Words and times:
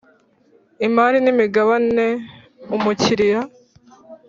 imari 0.87 1.17
n’imigabane 1.21 2.07
umukiriya 2.75 3.41